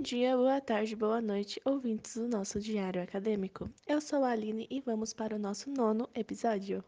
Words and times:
Bom 0.00 0.04
dia, 0.04 0.34
boa 0.34 0.62
tarde, 0.62 0.96
boa 0.96 1.20
noite, 1.20 1.60
ouvintes 1.62 2.16
do 2.16 2.26
nosso 2.26 2.58
diário 2.58 3.02
acadêmico. 3.02 3.68
Eu 3.86 4.00
sou 4.00 4.24
a 4.24 4.30
Aline 4.30 4.66
e 4.70 4.80
vamos 4.80 5.12
para 5.12 5.36
o 5.36 5.38
nosso 5.38 5.70
nono 5.70 6.08
episódio. 6.14 6.82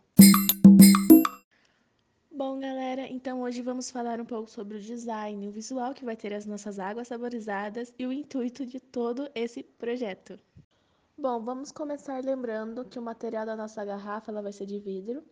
Bom, 2.34 2.58
galera, 2.58 3.06
então 3.06 3.42
hoje 3.42 3.60
vamos 3.60 3.90
falar 3.90 4.18
um 4.18 4.24
pouco 4.24 4.48
sobre 4.48 4.78
o 4.78 4.80
design, 4.80 5.46
o 5.46 5.52
visual 5.52 5.92
que 5.92 6.06
vai 6.06 6.16
ter 6.16 6.32
as 6.32 6.46
nossas 6.46 6.78
águas 6.78 7.08
saborizadas 7.08 7.92
e 7.98 8.06
o 8.06 8.12
intuito 8.14 8.64
de 8.64 8.80
todo 8.80 9.30
esse 9.34 9.62
projeto. 9.62 10.40
Bom, 11.14 11.38
vamos 11.44 11.70
começar 11.70 12.24
lembrando 12.24 12.82
que 12.82 12.98
o 12.98 13.02
material 13.02 13.44
da 13.44 13.54
nossa 13.54 13.84
garrafa 13.84 14.30
ela 14.30 14.40
vai 14.40 14.52
ser 14.54 14.64
de 14.64 14.80
vidro 14.80 15.22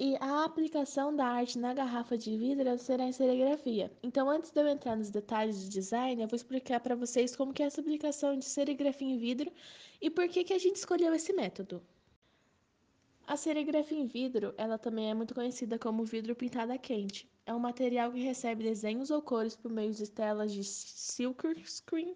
e 0.00 0.16
a 0.20 0.44
aplicação 0.44 1.14
da 1.14 1.26
arte 1.26 1.58
na 1.58 1.74
garrafa 1.74 2.16
de 2.16 2.36
vidro 2.36 2.78
será 2.78 3.02
em 3.02 3.10
serigrafia. 3.10 3.90
Então, 4.00 4.30
antes 4.30 4.52
de 4.52 4.60
eu 4.60 4.68
entrar 4.68 4.96
nos 4.96 5.10
detalhes 5.10 5.60
de 5.60 5.68
design, 5.68 6.22
eu 6.22 6.28
vou 6.28 6.36
explicar 6.36 6.78
para 6.78 6.94
vocês 6.94 7.34
como 7.34 7.52
que 7.52 7.64
é 7.64 7.66
essa 7.66 7.80
aplicação 7.80 8.38
de 8.38 8.44
serigrafia 8.44 9.08
em 9.08 9.18
vidro 9.18 9.50
e 10.00 10.08
por 10.08 10.28
que, 10.28 10.44
que 10.44 10.54
a 10.54 10.58
gente 10.58 10.76
escolheu 10.76 11.12
esse 11.12 11.32
método. 11.32 11.82
A 13.26 13.36
serigrafia 13.36 13.98
em 13.98 14.06
vidro, 14.06 14.54
ela 14.56 14.78
também 14.78 15.10
é 15.10 15.14
muito 15.14 15.34
conhecida 15.34 15.80
como 15.80 16.04
vidro 16.04 16.36
pintado 16.36 16.72
a 16.72 16.78
quente. 16.78 17.28
É 17.44 17.52
um 17.52 17.58
material 17.58 18.12
que 18.12 18.22
recebe 18.22 18.62
desenhos 18.62 19.10
ou 19.10 19.20
cores 19.20 19.56
por 19.56 19.68
meio 19.68 19.92
de 19.92 20.08
telas 20.08 20.52
de 20.52 20.62
silkscreen 20.62 22.14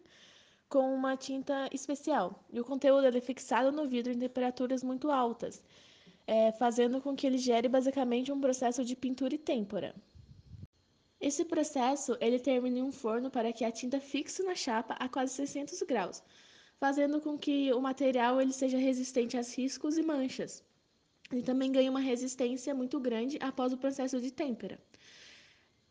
com 0.68 0.94
uma 0.94 1.16
tinta 1.16 1.68
especial. 1.72 2.44
E 2.52 2.60
o 2.60 2.64
conteúdo 2.64 3.08
é 3.08 3.20
fixado 3.20 3.72
no 3.72 3.88
vidro 3.88 4.12
em 4.12 4.18
temperaturas 4.20 4.84
muito 4.84 5.10
altas 5.10 5.60
é, 6.26 6.52
fazendo 6.52 7.00
com 7.00 7.14
que 7.14 7.26
ele 7.26 7.38
gere 7.38 7.68
basicamente 7.68 8.32
um 8.32 8.40
processo 8.40 8.84
de 8.84 8.94
pintura 8.94 9.34
e 9.34 9.38
têmpora. 9.38 9.94
Esse 11.20 11.44
processo 11.44 12.16
ele 12.20 12.38
termina 12.38 12.80
em 12.80 12.82
um 12.82 12.90
forno 12.90 13.30
para 13.30 13.52
que 13.52 13.64
a 13.64 13.70
tinta 13.70 14.00
fixe 14.00 14.42
na 14.42 14.54
chapa 14.54 14.94
a 14.94 15.08
quase 15.08 15.34
600 15.34 15.80
graus, 15.82 16.22
fazendo 16.78 17.20
com 17.20 17.38
que 17.38 17.72
o 17.72 17.80
material 17.80 18.40
ele 18.40 18.52
seja 18.52 18.76
resistente 18.76 19.36
a 19.36 19.42
riscos 19.42 19.96
e 19.96 20.02
manchas. 20.02 20.64
Ele 21.30 21.42
também 21.42 21.70
ganha 21.70 21.90
uma 21.90 22.00
resistência 22.00 22.74
muito 22.74 22.98
grande 22.98 23.38
após 23.40 23.72
o 23.72 23.78
processo 23.78 24.20
de 24.20 24.32
têmpera. 24.32 24.78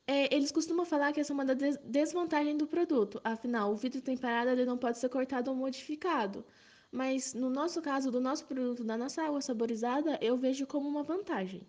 É, 0.05 0.35
eles 0.35 0.51
costumam 0.51 0.85
falar 0.85 1.13
que 1.13 1.21
essa 1.21 1.31
é 1.31 1.35
uma 1.35 1.45
das 1.45 1.77
desvantagens 1.77 2.57
do 2.57 2.67
produto, 2.67 3.21
afinal, 3.23 3.71
o 3.71 3.75
vidro 3.77 4.01
temperado 4.01 4.49
ele 4.49 4.65
não 4.65 4.77
pode 4.77 4.97
ser 4.97 5.07
cortado 5.07 5.49
ou 5.49 5.55
modificado, 5.55 6.43
mas 6.91 7.33
no 7.33 7.49
nosso 7.49 7.81
caso, 7.81 8.11
do 8.11 8.19
nosso 8.19 8.45
produto, 8.45 8.83
da 8.83 8.97
nossa 8.97 9.23
água 9.23 9.41
saborizada, 9.41 10.19
eu 10.21 10.35
vejo 10.37 10.67
como 10.67 10.89
uma 10.89 11.03
vantagem. 11.03 11.65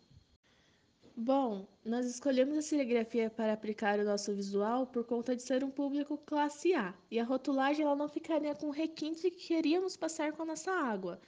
Bom, 1.14 1.68
nós 1.84 2.06
escolhemos 2.06 2.56
a 2.56 2.62
serigrafia 2.62 3.30
para 3.30 3.52
aplicar 3.52 3.98
o 3.98 4.04
nosso 4.04 4.34
visual 4.34 4.86
por 4.86 5.04
conta 5.04 5.36
de 5.36 5.42
ser 5.42 5.62
um 5.62 5.70
público 5.70 6.16
classe 6.16 6.74
A, 6.74 6.94
e 7.10 7.20
a 7.20 7.24
rotulagem 7.24 7.84
ela 7.84 7.94
não 7.94 8.08
ficaria 8.08 8.54
com 8.54 8.68
o 8.68 8.70
requinte 8.70 9.30
que 9.30 9.46
queríamos 9.48 9.96
passar 9.96 10.32
com 10.32 10.42
a 10.42 10.46
nossa 10.46 10.72
água. 10.72 11.20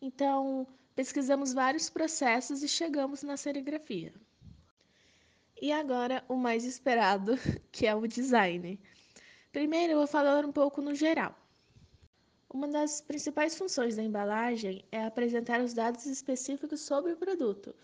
Então, 0.00 0.66
pesquisamos 0.94 1.52
vários 1.52 1.88
processos 1.88 2.62
e 2.62 2.68
chegamos 2.68 3.22
na 3.22 3.36
serigrafia. 3.36 4.12
E 5.60 5.72
agora, 5.72 6.22
o 6.28 6.36
mais 6.36 6.64
esperado, 6.64 7.32
que 7.72 7.86
é 7.86 7.94
o 7.94 8.06
design. 8.06 8.78
Primeiro, 9.50 9.94
eu 9.94 9.98
vou 9.98 10.06
falar 10.06 10.44
um 10.44 10.52
pouco 10.52 10.82
no 10.82 10.94
geral. 10.94 11.34
Uma 12.52 12.68
das 12.68 13.00
principais 13.00 13.56
funções 13.56 13.96
da 13.96 14.02
embalagem 14.02 14.84
é 14.92 15.02
apresentar 15.04 15.62
os 15.62 15.72
dados 15.72 16.04
específicos 16.04 16.82
sobre 16.82 17.12
o 17.12 17.16
produto. 17.16 17.74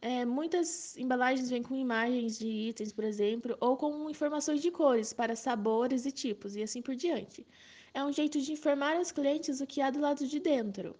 É, 0.00 0.24
muitas 0.24 0.96
embalagens 0.96 1.50
vêm 1.50 1.64
com 1.64 1.74
imagens 1.74 2.38
de 2.38 2.46
itens, 2.46 2.92
por 2.92 3.02
exemplo, 3.02 3.56
ou 3.58 3.76
com 3.76 4.08
informações 4.08 4.62
de 4.62 4.70
cores 4.70 5.12
para 5.12 5.34
sabores 5.34 6.06
e 6.06 6.12
tipos, 6.12 6.54
e 6.54 6.62
assim 6.62 6.80
por 6.80 6.94
diante. 6.94 7.44
É 7.92 8.04
um 8.04 8.12
jeito 8.12 8.40
de 8.40 8.52
informar 8.52 8.96
aos 8.96 9.10
clientes 9.10 9.60
o 9.60 9.66
que 9.66 9.80
há 9.80 9.90
do 9.90 10.00
lado 10.00 10.24
de 10.24 10.38
dentro. 10.38 10.94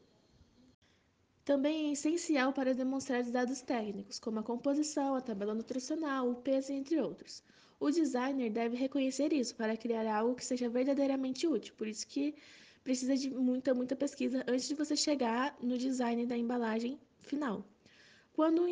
Também 1.44 1.90
é 1.90 1.92
essencial 1.92 2.52
para 2.52 2.74
demonstrar 2.74 3.20
os 3.20 3.30
dados 3.30 3.60
técnicos, 3.60 4.18
como 4.18 4.40
a 4.40 4.42
composição, 4.42 5.14
a 5.14 5.20
tabela 5.20 5.54
nutricional, 5.54 6.30
o 6.30 6.34
peso, 6.34 6.72
entre 6.72 6.98
outros. 6.98 7.44
O 7.78 7.92
designer 7.92 8.50
deve 8.50 8.76
reconhecer 8.76 9.32
isso 9.32 9.54
para 9.54 9.76
criar 9.76 10.04
algo 10.06 10.34
que 10.34 10.44
seja 10.44 10.68
verdadeiramente 10.68 11.46
útil, 11.46 11.74
por 11.76 11.86
isso 11.86 12.06
que 12.08 12.34
precisa 12.84 13.16
de 13.16 13.30
muita, 13.30 13.74
muita 13.74 13.96
pesquisa 13.96 14.44
antes 14.46 14.68
de 14.68 14.74
você 14.74 14.94
chegar 14.94 15.56
no 15.60 15.76
design 15.78 16.26
da 16.26 16.36
embalagem 16.36 17.00
final. 17.22 17.66
Quando 18.34 18.62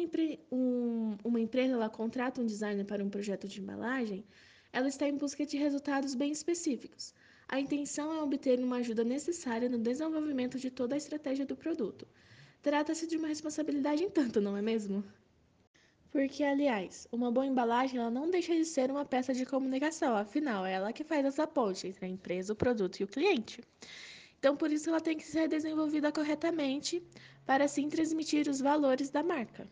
um, 0.51 1.17
uma 1.25 1.41
empresa 1.41 1.73
ela 1.73 1.89
contrata 1.89 2.41
um 2.41 2.47
designer 2.47 2.85
para 2.85 3.03
um 3.03 3.09
projeto 3.09 3.49
de 3.49 3.61
embalagem, 3.61 4.25
ela 4.73 4.89
está 4.89 5.09
em 5.09 5.17
busca 5.17 5.47
de 5.47 5.57
resultados 5.57 6.15
bem 6.15 6.31
específicos. 6.31 7.15
A 7.49 7.59
intenção 7.59 8.13
é 8.13 8.23
obter 8.23 8.59
uma 8.59 8.77
ajuda 8.77 9.05
necessária 9.05 9.69
no 9.69 9.79
desenvolvimento 9.79 10.59
de 10.59 10.71
toda 10.71 10.95
a 10.95 10.99
estratégia 10.99 11.47
do 11.47 11.57
produto. 11.57 12.07
Trata-se 12.63 13.07
de 13.07 13.17
uma 13.17 13.29
responsabilidade 13.29 14.03
em 14.05 14.11
tanto, 14.11 14.41
não 14.41 14.57
é 14.57 14.63
mesmo? 14.63 15.05
Porque, 16.13 16.45
aliás, 16.45 17.09
uma 17.11 17.33
boa 17.33 17.47
embalagem 17.47 17.99
ela 17.99 18.11
não 18.11 18.31
deixa 18.31 18.55
de 18.55 18.67
ser 18.67 18.91
uma 18.91 19.03
peça 19.03 19.33
de 19.33 19.47
comunicação, 19.47 20.15
afinal, 20.15 20.67
é 20.67 20.75
ela 20.75 20.93
que 20.93 21.03
faz 21.03 21.25
essa 21.25 21.47
ponte 21.47 21.89
entre 21.89 22.05
a 22.05 22.09
empresa, 22.09 22.53
o 22.53 22.57
produto 22.57 23.01
e 23.01 23.05
o 23.05 23.09
cliente. 23.09 23.63
Então, 24.39 24.55
por 24.55 24.71
isso, 24.71 24.91
ela 24.91 25.01
tem 25.01 25.17
que 25.17 25.25
ser 25.25 25.49
desenvolvida 25.49 26.13
corretamente 26.13 27.03
para 27.47 27.65
assim 27.65 27.89
transmitir 27.89 28.47
os 28.47 28.61
valores 28.61 29.09
da 29.09 29.23
marca. 29.23 29.67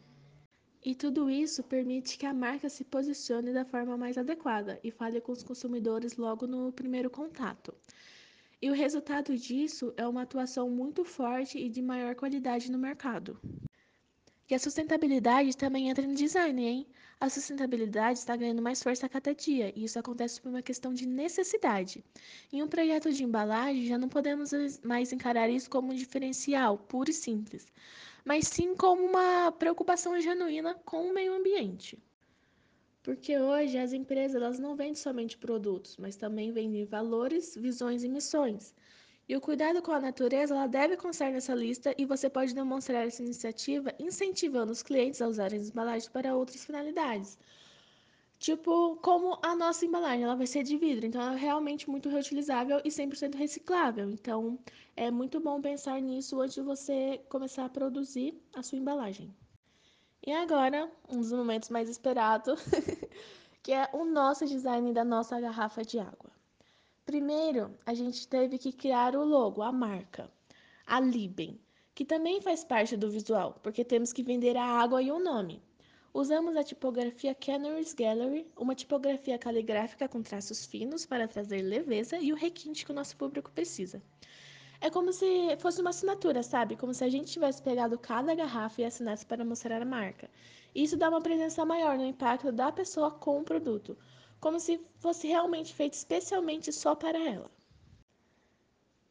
E 0.82 0.94
tudo 0.94 1.28
isso 1.28 1.62
permite 1.62 2.16
que 2.16 2.24
a 2.24 2.32
marca 2.32 2.70
se 2.70 2.84
posicione 2.84 3.52
da 3.52 3.66
forma 3.66 3.98
mais 3.98 4.16
adequada 4.16 4.80
e 4.82 4.90
fale 4.90 5.20
com 5.20 5.32
os 5.32 5.42
consumidores 5.42 6.16
logo 6.16 6.46
no 6.46 6.72
primeiro 6.72 7.10
contato. 7.10 7.74
E 8.62 8.70
o 8.70 8.74
resultado 8.74 9.36
disso 9.36 9.92
é 9.94 10.08
uma 10.08 10.22
atuação 10.22 10.70
muito 10.70 11.04
forte 11.04 11.58
e 11.58 11.68
de 11.68 11.82
maior 11.82 12.14
qualidade 12.14 12.72
no 12.72 12.78
mercado. 12.78 13.38
E 14.50 14.54
a 14.54 14.58
sustentabilidade 14.58 15.56
também 15.56 15.90
entra 15.90 16.04
no 16.04 16.12
design, 16.12 16.60
hein? 16.60 16.86
A 17.20 17.30
sustentabilidade 17.30 18.18
está 18.18 18.34
ganhando 18.34 18.60
mais 18.60 18.82
força 18.82 19.06
a 19.06 19.08
cada 19.08 19.32
dia, 19.32 19.72
e 19.76 19.84
isso 19.84 19.96
acontece 19.96 20.40
por 20.40 20.48
uma 20.48 20.60
questão 20.60 20.92
de 20.92 21.06
necessidade. 21.06 22.04
Em 22.52 22.60
um 22.60 22.66
projeto 22.66 23.12
de 23.12 23.22
embalagem, 23.22 23.86
já 23.86 23.96
não 23.96 24.08
podemos 24.08 24.50
mais 24.82 25.12
encarar 25.12 25.48
isso 25.48 25.70
como 25.70 25.92
um 25.92 25.94
diferencial 25.94 26.76
puro 26.76 27.10
e 27.10 27.14
simples, 27.14 27.64
mas 28.24 28.48
sim 28.48 28.74
como 28.74 29.04
uma 29.04 29.52
preocupação 29.52 30.20
genuína 30.20 30.74
com 30.84 31.08
o 31.08 31.14
meio 31.14 31.32
ambiente. 31.32 31.96
Porque 33.04 33.38
hoje 33.38 33.78
as 33.78 33.92
empresas 33.92 34.34
elas 34.42 34.58
não 34.58 34.74
vendem 34.74 34.96
somente 34.96 35.38
produtos, 35.38 35.96
mas 35.96 36.16
também 36.16 36.50
vendem 36.50 36.84
valores, 36.84 37.54
visões 37.54 38.02
e 38.02 38.08
missões. 38.08 38.74
E 39.30 39.36
o 39.36 39.40
cuidado 39.40 39.80
com 39.80 39.92
a 39.92 40.00
natureza 40.00 40.52
ela 40.52 40.66
deve 40.66 40.96
constar 40.96 41.30
nessa 41.30 41.54
lista 41.54 41.94
e 41.96 42.04
você 42.04 42.28
pode 42.28 42.52
demonstrar 42.52 43.06
essa 43.06 43.22
iniciativa 43.22 43.94
incentivando 43.96 44.72
os 44.72 44.82
clientes 44.82 45.22
a 45.22 45.28
usarem 45.28 45.60
as 45.60 45.68
embalagens 45.68 46.08
para 46.08 46.34
outras 46.34 46.64
finalidades. 46.64 47.38
Tipo, 48.40 48.96
como 48.96 49.38
a 49.40 49.54
nossa 49.54 49.86
embalagem, 49.86 50.24
ela 50.24 50.34
vai 50.34 50.48
ser 50.48 50.64
de 50.64 50.76
vidro, 50.76 51.06
então 51.06 51.22
ela 51.22 51.34
é 51.34 51.38
realmente 51.38 51.88
muito 51.88 52.08
reutilizável 52.08 52.80
e 52.84 52.88
100% 52.88 53.36
reciclável. 53.36 54.10
Então, 54.10 54.58
é 54.96 55.12
muito 55.12 55.38
bom 55.38 55.60
pensar 55.60 56.00
nisso 56.00 56.40
antes 56.40 56.56
de 56.56 56.62
você 56.62 57.20
começar 57.28 57.66
a 57.66 57.68
produzir 57.68 58.34
a 58.52 58.64
sua 58.64 58.78
embalagem. 58.78 59.32
E 60.26 60.32
agora, 60.32 60.90
um 61.08 61.18
dos 61.18 61.30
momentos 61.30 61.68
mais 61.68 61.88
esperados, 61.88 62.60
que 63.62 63.70
é 63.70 63.88
o 63.92 64.04
nosso 64.04 64.44
design 64.44 64.92
da 64.92 65.04
nossa 65.04 65.40
garrafa 65.40 65.82
de 65.84 66.00
água. 66.00 66.29
Primeiro, 67.10 67.76
a 67.84 67.92
gente 67.92 68.28
teve 68.28 68.56
que 68.56 68.70
criar 68.70 69.16
o 69.16 69.24
logo, 69.24 69.62
a 69.62 69.72
marca, 69.72 70.30
a 70.86 71.00
Liben, 71.00 71.60
que 71.92 72.04
também 72.04 72.40
faz 72.40 72.62
parte 72.62 72.96
do 72.96 73.10
visual, 73.10 73.58
porque 73.64 73.84
temos 73.84 74.12
que 74.12 74.22
vender 74.22 74.56
a 74.56 74.64
água 74.64 75.02
e 75.02 75.10
o 75.10 75.18
nome. 75.18 75.60
Usamos 76.14 76.54
a 76.54 76.62
tipografia 76.62 77.34
Canary's 77.34 77.94
Gallery, 77.94 78.46
uma 78.56 78.76
tipografia 78.76 79.36
caligráfica 79.36 80.06
com 80.08 80.22
traços 80.22 80.64
finos 80.64 81.04
para 81.04 81.26
trazer 81.26 81.62
leveza 81.62 82.16
e 82.16 82.32
o 82.32 82.36
requinte 82.36 82.84
que 82.84 82.92
o 82.92 82.94
nosso 82.94 83.16
público 83.16 83.50
precisa. 83.50 84.00
É 84.80 84.88
como 84.88 85.12
se 85.12 85.56
fosse 85.58 85.80
uma 85.80 85.90
assinatura, 85.90 86.44
sabe? 86.44 86.76
Como 86.76 86.94
se 86.94 87.02
a 87.02 87.08
gente 87.08 87.32
tivesse 87.32 87.60
pegado 87.60 87.98
cada 87.98 88.36
garrafa 88.36 88.82
e 88.82 88.84
assinasse 88.84 89.26
para 89.26 89.44
mostrar 89.44 89.82
a 89.82 89.84
marca. 89.84 90.30
Isso 90.72 90.96
dá 90.96 91.08
uma 91.08 91.20
presença 91.20 91.64
maior 91.64 91.98
no 91.98 92.04
impacto 92.04 92.52
da 92.52 92.70
pessoa 92.70 93.10
com 93.10 93.40
o 93.40 93.44
produto 93.44 93.98
como 94.40 94.58
se 94.58 94.80
fosse 94.98 95.26
realmente 95.26 95.74
feito 95.74 95.94
especialmente 95.94 96.72
só 96.72 96.94
para 96.94 97.18
ela. 97.18 97.50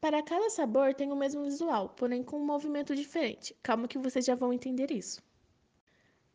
Para 0.02 0.24
cada 0.24 0.50
sabor 0.50 0.94
tem 0.94 1.12
o 1.12 1.16
mesmo 1.16 1.44
visual, 1.44 1.90
porém 1.90 2.24
com 2.24 2.38
um 2.38 2.46
movimento 2.46 2.96
diferente. 2.96 3.56
Calma 3.62 3.88
que 3.88 3.98
vocês 3.98 4.26
já 4.26 4.34
vão 4.34 4.54
entender 4.54 4.92
isso. 4.92 5.22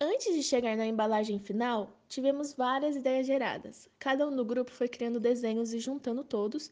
Antes 0.00 0.34
de 0.34 0.42
chegar 0.42 0.76
na 0.76 0.86
embalagem 0.86 1.38
final, 1.38 1.98
tivemos 2.08 2.52
várias 2.52 2.94
ideias 2.94 3.26
geradas. 3.26 3.88
Cada 3.98 4.28
um 4.28 4.36
do 4.36 4.44
grupo 4.44 4.70
foi 4.70 4.86
criando 4.86 5.18
desenhos 5.18 5.72
e 5.72 5.78
juntando 5.78 6.22
todos, 6.22 6.70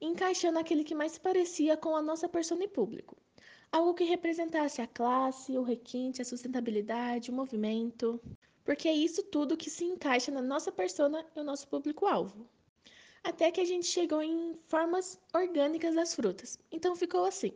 encaixando 0.00 0.58
aquele 0.58 0.82
que 0.82 0.94
mais 0.94 1.18
parecia 1.18 1.76
com 1.76 1.94
a 1.94 2.00
nossa 2.00 2.28
persona 2.28 2.64
e 2.64 2.68
público. 2.68 3.16
Algo 3.70 3.92
que 3.92 4.04
representasse 4.04 4.80
a 4.80 4.86
classe, 4.86 5.58
o 5.58 5.62
requinte, 5.62 6.22
a 6.22 6.24
sustentabilidade, 6.24 7.30
o 7.30 7.34
movimento 7.34 8.20
porque 8.64 8.88
é 8.88 8.92
isso 8.92 9.22
tudo 9.22 9.56
que 9.56 9.70
se 9.70 9.84
encaixa 9.84 10.30
na 10.30 10.42
nossa 10.42 10.70
persona 10.70 11.26
e 11.34 11.40
o 11.40 11.44
nosso 11.44 11.66
público-alvo. 11.68 12.48
até 13.22 13.50
que 13.50 13.60
a 13.60 13.64
gente 13.64 13.86
chegou 13.86 14.22
em 14.22 14.58
formas 14.66 15.18
orgânicas 15.34 15.94
das 15.94 16.14
frutas. 16.14 16.58
Então 16.72 16.96
ficou 16.96 17.24
assim. 17.24 17.52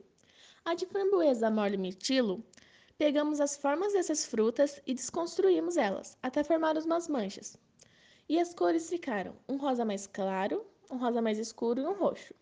A 0.64 0.74
de 0.74 0.86
framboesa 0.86 1.50
mole 1.50 1.76
mirtilo, 1.76 2.44
pegamos 2.98 3.40
as 3.40 3.56
formas 3.56 3.92
dessas 3.92 4.24
frutas 4.26 4.80
e 4.86 4.94
desconstruímos 4.94 5.76
elas, 5.76 6.16
até 6.22 6.44
formar 6.44 6.76
umas 6.78 7.08
manchas. 7.08 7.56
E 8.28 8.38
as 8.38 8.54
cores 8.54 8.88
ficaram 8.88 9.34
um 9.48 9.56
rosa 9.56 9.84
mais 9.84 10.06
claro, 10.06 10.66
um 10.90 10.96
rosa 10.96 11.20
mais 11.20 11.38
escuro 11.38 11.80
e 11.80 11.86
um 11.86 11.94
roxo. 11.94 12.34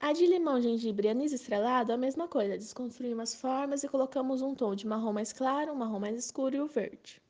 A 0.00 0.12
de 0.12 0.24
limão, 0.26 0.60
gengibre 0.62 1.08
e 1.08 1.10
anis 1.10 1.32
estrelado, 1.32 1.92
a 1.92 1.96
mesma 1.96 2.28
coisa, 2.28 2.56
desconstruímos 2.56 3.34
as 3.34 3.34
formas 3.34 3.82
e 3.82 3.88
colocamos 3.88 4.40
um 4.40 4.54
tom 4.54 4.72
de 4.72 4.86
marrom 4.86 5.12
mais 5.12 5.32
claro, 5.32 5.72
um 5.72 5.74
marrom 5.74 5.98
mais 5.98 6.16
escuro 6.16 6.54
e 6.54 6.60
o 6.60 6.68
verde. 6.68 7.20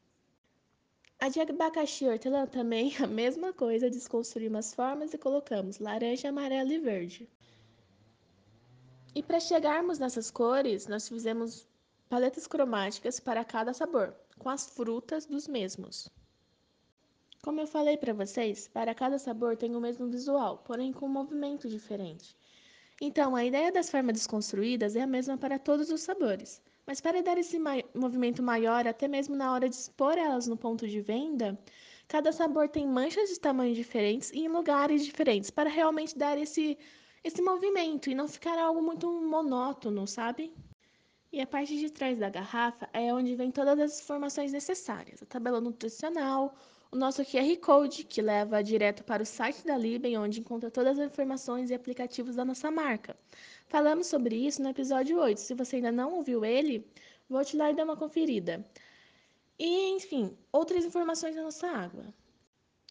A 1.18 1.30
de 1.30 1.40
abacaxi 1.40 2.04
e 2.04 2.08
hortelã 2.08 2.46
também 2.46 2.94
a 2.98 3.06
mesma 3.08 3.54
coisa, 3.54 3.88
desconstruímos 3.88 4.58
as 4.58 4.74
formas 4.74 5.14
e 5.14 5.18
colocamos 5.18 5.78
laranja, 5.78 6.28
amarelo 6.28 6.70
e 6.70 6.78
verde. 6.78 7.28
E 9.14 9.22
para 9.22 9.40
chegarmos 9.40 9.98
nessas 9.98 10.30
cores, 10.30 10.86
nós 10.86 11.08
fizemos 11.08 11.66
paletas 12.06 12.46
cromáticas 12.46 13.18
para 13.18 13.46
cada 13.46 13.72
sabor, 13.72 14.14
com 14.38 14.50
as 14.50 14.68
frutas 14.68 15.24
dos 15.24 15.48
mesmos. 15.48 16.06
Como 17.42 17.62
eu 17.62 17.66
falei 17.66 17.96
para 17.96 18.12
vocês, 18.12 18.68
para 18.68 18.94
cada 18.94 19.18
sabor 19.18 19.56
tem 19.56 19.74
o 19.74 19.80
mesmo 19.80 20.06
visual, 20.08 20.58
porém 20.58 20.92
com 20.92 21.06
um 21.06 21.08
movimento 21.08 21.66
diferente. 21.66 22.36
Então, 23.00 23.36
a 23.36 23.44
ideia 23.44 23.70
das 23.70 23.90
formas 23.90 24.14
desconstruídas 24.14 24.96
é 24.96 25.02
a 25.02 25.06
mesma 25.06 25.38
para 25.38 25.58
todos 25.58 25.88
os 25.90 26.00
sabores, 26.00 26.60
mas 26.84 27.00
para 27.00 27.22
dar 27.22 27.38
esse 27.38 27.56
movimento 27.94 28.42
maior, 28.42 28.88
até 28.88 29.06
mesmo 29.06 29.36
na 29.36 29.52
hora 29.52 29.68
de 29.68 29.76
expor 29.76 30.18
elas 30.18 30.48
no 30.48 30.56
ponto 30.56 30.86
de 30.86 31.00
venda, 31.00 31.56
cada 32.08 32.32
sabor 32.32 32.68
tem 32.68 32.86
manchas 32.86 33.28
de 33.30 33.38
tamanho 33.38 33.74
diferentes 33.74 34.30
e 34.32 34.40
em 34.40 34.48
lugares 34.48 35.04
diferentes, 35.04 35.48
para 35.48 35.70
realmente 35.70 36.18
dar 36.18 36.36
esse, 36.38 36.76
esse 37.22 37.40
movimento 37.40 38.10
e 38.10 38.16
não 38.16 38.26
ficar 38.26 38.58
algo 38.58 38.82
muito 38.82 39.08
monótono, 39.08 40.06
sabe? 40.06 40.52
E 41.30 41.40
a 41.40 41.46
parte 41.46 41.78
de 41.78 41.90
trás 41.90 42.18
da 42.18 42.30
garrafa 42.30 42.88
é 42.92 43.14
onde 43.14 43.36
vem 43.36 43.52
todas 43.52 43.78
as 43.78 44.00
informações 44.00 44.50
necessárias: 44.50 45.22
a 45.22 45.26
tabela 45.26 45.60
nutricional, 45.60 46.54
o 46.90 46.96
nosso 46.96 47.22
QR 47.22 47.56
Code, 47.60 48.04
que 48.04 48.22
leva 48.22 48.62
direto 48.62 49.04
para 49.04 49.22
o 49.22 49.26
site 49.26 49.64
da 49.64 49.76
Liben, 49.76 50.16
onde 50.16 50.40
encontra 50.40 50.70
todas 50.70 50.98
as 50.98 51.06
informações 51.06 51.70
e 51.70 51.74
aplicativos 51.74 52.34
da 52.36 52.44
nossa 52.44 52.70
marca. 52.70 53.16
Falamos 53.66 54.06
sobre 54.06 54.36
isso 54.36 54.62
no 54.62 54.70
episódio 54.70 55.18
8. 55.18 55.38
Se 55.38 55.54
você 55.54 55.76
ainda 55.76 55.92
não 55.92 56.14
ouviu 56.14 56.44
ele, 56.44 56.86
volte 57.28 57.56
lá 57.56 57.70
e 57.70 57.74
dê 57.74 57.82
uma 57.82 57.96
conferida. 57.96 58.66
E, 59.58 59.90
enfim, 59.90 60.36
outras 60.50 60.84
informações 60.84 61.34
da 61.34 61.42
nossa 61.42 61.68
água. 61.68 62.06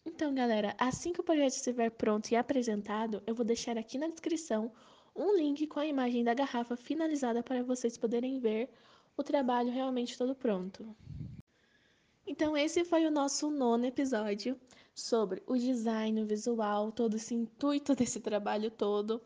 Então, 0.06 0.32
galera, 0.32 0.76
assim 0.78 1.12
que 1.12 1.20
o 1.20 1.24
projeto 1.24 1.54
estiver 1.54 1.90
pronto 1.90 2.30
e 2.30 2.36
apresentado, 2.36 3.20
eu 3.26 3.34
vou 3.34 3.44
deixar 3.44 3.76
aqui 3.76 3.98
na 3.98 4.08
descrição 4.08 4.70
um 5.14 5.36
link 5.36 5.66
com 5.66 5.80
a 5.80 5.86
imagem 5.86 6.22
da 6.22 6.34
garrafa 6.34 6.76
finalizada 6.76 7.42
para 7.42 7.64
vocês 7.64 7.98
poderem 7.98 8.38
ver 8.38 8.70
o 9.16 9.24
trabalho 9.24 9.72
realmente 9.72 10.16
todo 10.16 10.36
pronto. 10.36 10.94
Então, 12.28 12.54
esse 12.54 12.84
foi 12.84 13.06
o 13.06 13.10
nosso 13.10 13.50
nono 13.50 13.86
episódio 13.86 14.54
sobre 14.94 15.42
o 15.46 15.56
design, 15.56 16.20
o 16.22 16.26
visual, 16.26 16.92
todo 16.92 17.16
esse 17.16 17.34
intuito 17.34 17.94
desse 17.96 18.20
trabalho 18.20 18.70
todo. 18.70 19.22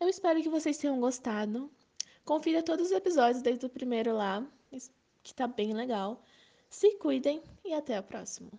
Eu 0.00 0.08
espero 0.08 0.40
que 0.42 0.48
vocês 0.48 0.78
tenham 0.78 0.98
gostado. 0.98 1.70
Confira 2.24 2.62
todos 2.62 2.86
os 2.86 2.92
episódios 2.92 3.42
desde 3.42 3.66
o 3.66 3.68
primeiro 3.68 4.14
lá, 4.14 4.46
que 5.22 5.34
tá 5.34 5.46
bem 5.46 5.74
legal. 5.74 6.22
Se 6.70 6.96
cuidem 6.96 7.42
e 7.62 7.74
até 7.74 7.98
a 7.98 8.02
próxima. 8.02 8.50